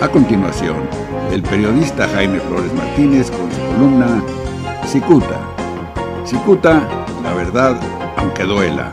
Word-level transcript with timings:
A 0.00 0.08
continuación, 0.08 0.76
el 1.32 1.42
periodista 1.42 2.06
Jaime 2.06 2.38
Flores 2.38 2.72
Martínez 2.72 3.32
con 3.32 3.50
su 3.50 3.60
columna 3.60 4.22
Cicuta. 4.86 5.40
Cicuta, 6.24 6.88
la 7.24 7.34
verdad, 7.34 7.80
aunque 8.16 8.44
duela. 8.44 8.92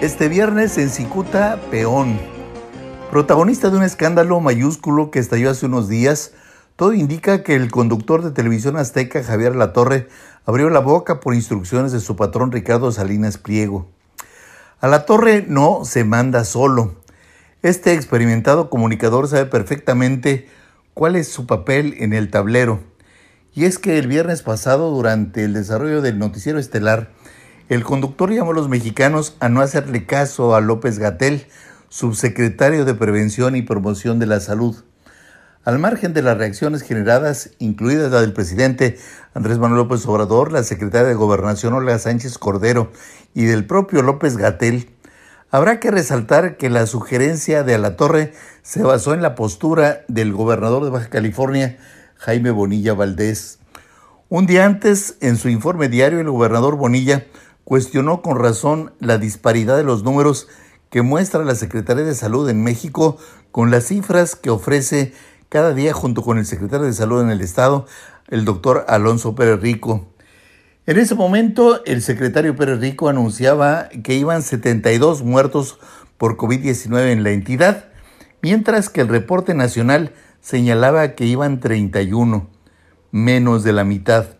Este 0.00 0.28
viernes 0.28 0.78
en 0.78 0.88
Cicuta, 0.88 1.60
Peón. 1.70 2.18
Protagonista 3.10 3.68
de 3.68 3.76
un 3.76 3.82
escándalo 3.82 4.40
mayúsculo 4.40 5.10
que 5.10 5.18
estalló 5.18 5.50
hace 5.50 5.66
unos 5.66 5.90
días, 5.90 6.32
todo 6.76 6.94
indica 6.94 7.42
que 7.42 7.54
el 7.54 7.70
conductor 7.70 8.22
de 8.22 8.30
televisión 8.30 8.78
azteca 8.78 9.22
Javier 9.22 9.56
Latorre 9.56 10.08
abrió 10.46 10.70
la 10.70 10.80
boca 10.80 11.20
por 11.20 11.34
instrucciones 11.34 11.92
de 11.92 12.00
su 12.00 12.16
patrón 12.16 12.50
Ricardo 12.50 12.92
Salinas 12.92 13.36
Pliego. 13.36 13.88
A 14.80 14.88
la 14.88 15.04
torre 15.04 15.44
no 15.46 15.84
se 15.84 16.04
manda 16.04 16.44
solo. 16.44 16.97
Este 17.60 17.92
experimentado 17.92 18.70
comunicador 18.70 19.26
sabe 19.26 19.46
perfectamente 19.46 20.46
cuál 20.94 21.16
es 21.16 21.26
su 21.26 21.44
papel 21.46 21.96
en 21.98 22.12
el 22.12 22.30
tablero. 22.30 22.78
Y 23.52 23.64
es 23.64 23.80
que 23.80 23.98
el 23.98 24.06
viernes 24.06 24.42
pasado, 24.42 24.92
durante 24.92 25.42
el 25.42 25.54
desarrollo 25.54 26.00
del 26.00 26.20
noticiero 26.20 26.60
estelar, 26.60 27.10
el 27.68 27.82
conductor 27.82 28.32
llamó 28.32 28.52
a 28.52 28.54
los 28.54 28.68
mexicanos 28.68 29.36
a 29.40 29.48
no 29.48 29.60
hacerle 29.60 30.06
caso 30.06 30.54
a 30.54 30.60
López 30.60 31.00
Gatel, 31.00 31.46
subsecretario 31.88 32.84
de 32.84 32.94
Prevención 32.94 33.56
y 33.56 33.62
Promoción 33.62 34.20
de 34.20 34.26
la 34.26 34.38
Salud. 34.38 34.76
Al 35.64 35.80
margen 35.80 36.14
de 36.14 36.22
las 36.22 36.38
reacciones 36.38 36.82
generadas, 36.82 37.50
incluidas 37.58 38.12
la 38.12 38.20
del 38.20 38.34
presidente 38.34 38.98
Andrés 39.34 39.58
Manuel 39.58 39.82
López 39.82 40.06
Obrador, 40.06 40.52
la 40.52 40.62
secretaria 40.62 41.08
de 41.08 41.14
Gobernación 41.14 41.74
Olga 41.74 41.98
Sánchez 41.98 42.38
Cordero 42.38 42.92
y 43.34 43.46
del 43.46 43.66
propio 43.66 44.02
López 44.02 44.36
Gatel, 44.36 44.90
Habrá 45.50 45.80
que 45.80 45.90
resaltar 45.90 46.58
que 46.58 46.68
la 46.68 46.86
sugerencia 46.86 47.62
de 47.62 47.74
Alatorre 47.74 48.34
se 48.60 48.82
basó 48.82 49.14
en 49.14 49.22
la 49.22 49.34
postura 49.34 50.04
del 50.06 50.34
gobernador 50.34 50.84
de 50.84 50.90
Baja 50.90 51.08
California, 51.08 51.78
Jaime 52.16 52.50
Bonilla 52.50 52.92
Valdés. 52.92 53.58
Un 54.28 54.44
día 54.44 54.66
antes, 54.66 55.16
en 55.22 55.38
su 55.38 55.48
informe 55.48 55.88
diario, 55.88 56.20
el 56.20 56.28
gobernador 56.28 56.76
Bonilla 56.76 57.24
cuestionó 57.64 58.20
con 58.20 58.38
razón 58.38 58.92
la 59.00 59.16
disparidad 59.16 59.78
de 59.78 59.84
los 59.84 60.02
números 60.02 60.48
que 60.90 61.00
muestra 61.00 61.42
la 61.44 61.54
Secretaría 61.54 62.04
de 62.04 62.14
Salud 62.14 62.46
en 62.50 62.62
México 62.62 63.16
con 63.50 63.70
las 63.70 63.84
cifras 63.84 64.36
que 64.36 64.50
ofrece 64.50 65.14
cada 65.48 65.72
día 65.72 65.94
junto 65.94 66.22
con 66.22 66.36
el 66.36 66.44
secretario 66.44 66.84
de 66.84 66.92
Salud 66.92 67.22
en 67.22 67.30
el 67.30 67.40
Estado, 67.40 67.86
el 68.28 68.44
doctor 68.44 68.84
Alonso 68.86 69.34
Pérez 69.34 69.62
Rico. 69.62 70.08
En 70.88 70.96
ese 70.96 71.14
momento, 71.14 71.84
el 71.84 72.00
secretario 72.00 72.56
Pérez 72.56 72.80
Rico 72.80 73.10
anunciaba 73.10 73.90
que 74.02 74.14
iban 74.14 74.40
72 74.40 75.22
muertos 75.22 75.78
por 76.16 76.38
COVID-19 76.38 77.12
en 77.12 77.24
la 77.24 77.32
entidad, 77.32 77.90
mientras 78.40 78.88
que 78.88 79.02
el 79.02 79.08
reporte 79.08 79.52
nacional 79.52 80.14
señalaba 80.40 81.08
que 81.08 81.26
iban 81.26 81.60
31, 81.60 82.48
menos 83.10 83.64
de 83.64 83.74
la 83.74 83.84
mitad. 83.84 84.38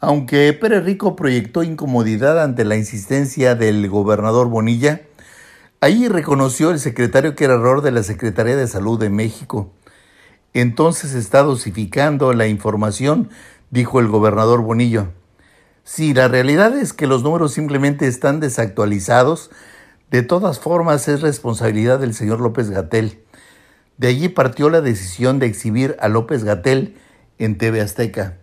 Aunque 0.00 0.50
Pérez 0.54 0.82
Rico 0.82 1.14
proyectó 1.14 1.62
incomodidad 1.62 2.42
ante 2.42 2.64
la 2.64 2.76
insistencia 2.76 3.54
del 3.54 3.86
gobernador 3.90 4.48
Bonilla, 4.48 5.02
ahí 5.82 6.08
reconoció 6.08 6.70
el 6.70 6.80
secretario 6.80 7.36
que 7.36 7.44
era 7.44 7.56
error 7.56 7.82
de 7.82 7.92
la 7.92 8.02
Secretaría 8.02 8.56
de 8.56 8.66
Salud 8.66 8.98
de 8.98 9.10
México. 9.10 9.74
Entonces 10.54 11.12
está 11.12 11.42
dosificando 11.42 12.32
la 12.32 12.46
información, 12.46 13.28
dijo 13.70 14.00
el 14.00 14.08
gobernador 14.08 14.62
Bonillo. 14.62 15.08
Si 15.88 16.14
la 16.14 16.26
realidad 16.26 16.76
es 16.76 16.92
que 16.92 17.06
los 17.06 17.22
números 17.22 17.52
simplemente 17.52 18.08
están 18.08 18.40
desactualizados, 18.40 19.52
de 20.10 20.22
todas 20.22 20.58
formas 20.58 21.06
es 21.06 21.20
responsabilidad 21.20 22.00
del 22.00 22.12
señor 22.12 22.40
López 22.40 22.70
Gatel. 22.70 23.22
De 23.96 24.08
allí 24.08 24.28
partió 24.28 24.68
la 24.68 24.80
decisión 24.80 25.38
de 25.38 25.46
exhibir 25.46 25.96
a 26.00 26.08
López 26.08 26.42
Gatel 26.42 26.96
en 27.38 27.56
TV 27.56 27.80
Azteca. 27.80 28.36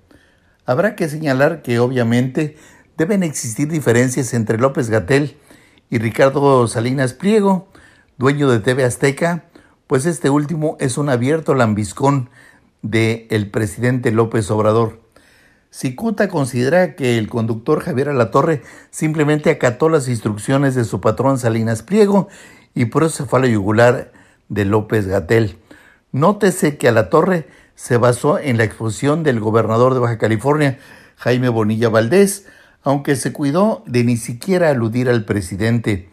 Habrá 0.65 0.95
que 0.95 1.09
señalar 1.09 1.63
que 1.63 1.79
obviamente 1.79 2.55
deben 2.95 3.23
existir 3.23 3.67
diferencias 3.67 4.33
entre 4.33 4.57
López 4.57 4.89
Gatel 4.89 5.35
y 5.89 5.97
Ricardo 5.97 6.65
Salinas 6.69 7.11
Pliego, 7.11 7.67
dueño 8.17 8.49
de 8.49 8.61
TV 8.61 8.85
Azteca, 8.85 9.43
pues 9.87 10.05
este 10.05 10.29
último 10.29 10.77
es 10.79 10.97
un 10.97 11.09
abierto 11.09 11.55
lambiscón 11.55 12.29
de 12.83 13.27
el 13.29 13.51
presidente 13.51 14.13
López 14.13 14.49
Obrador. 14.49 15.02
Cicuta 15.73 16.27
considera 16.27 16.93
que 16.93 17.17
el 17.17 17.27
conductor 17.27 17.79
Javier 17.79 18.09
Alatorre 18.09 18.61
simplemente 18.91 19.49
acató 19.49 19.89
las 19.89 20.07
instrucciones 20.07 20.75
de 20.75 20.83
su 20.83 21.01
patrón 21.01 21.39
Salinas 21.39 21.81
Pliego 21.81 22.27
y 22.75 22.85
por 22.85 23.03
eso 23.03 23.25
fue 23.25 23.39
a 23.39 23.41
la 23.41 23.47
yugular 23.47 24.11
de 24.49 24.65
López 24.65 25.07
Gatel. 25.07 25.57
Nótese 26.11 26.77
que 26.77 26.89
Alatorre 26.89 27.47
se 27.73 27.97
basó 27.97 28.37
en 28.37 28.57
la 28.57 28.65
exposición 28.65 29.23
del 29.23 29.39
gobernador 29.39 29.95
de 29.95 30.01
Baja 30.01 30.19
California, 30.19 30.77
Jaime 31.15 31.49
Bonilla 31.49 31.89
Valdés, 31.89 32.45
aunque 32.83 33.15
se 33.15 33.33
cuidó 33.33 33.81
de 33.87 34.03
ni 34.03 34.17
siquiera 34.17 34.69
aludir 34.69 35.09
al 35.09 35.25
presidente. 35.25 36.07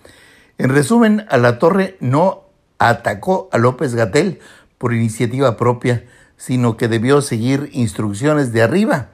En 0.57 0.71
resumen, 0.71 1.27
Alatorre 1.29 1.99
no 2.01 2.45
atacó 2.79 3.51
a 3.53 3.59
López 3.59 3.95
Gatel 3.95 4.39
por 4.79 4.95
iniciativa 4.95 5.59
propia, 5.59 6.07
sino 6.39 6.79
que 6.79 6.89
debió 6.89 7.21
seguir 7.21 7.69
instrucciones 7.75 8.55
de 8.55 8.63
arriba 8.63 9.11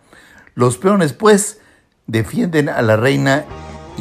los 0.56 0.78
peones, 0.78 1.12
pues, 1.12 1.60
defienden 2.06 2.70
a 2.70 2.80
la 2.80 2.96
reina 2.96 3.44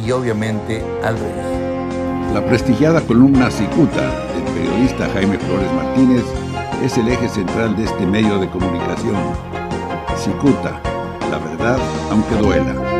y 0.04 0.12
obviamente 0.12 0.82
al 1.04 1.20
rey. 1.20 2.34
La 2.34 2.44
prestigiada 2.46 3.02
columna 3.02 3.52
Cicuta 3.52 4.02
del 4.34 4.44
periodista 4.54 5.10
Jaime 5.14 5.38
Flores 5.38 5.72
Martínez 5.74 6.24
es 6.82 6.98
el 6.98 7.10
eje 7.10 7.28
central 7.28 7.76
de 7.76 7.84
este 7.84 8.06
medio 8.06 8.40
de 8.40 8.50
comunicación. 8.50 9.16
Cicuta, 10.18 10.82
la 11.30 11.38
verdad 11.40 11.78
aunque 12.10 12.36
duela. 12.36 12.95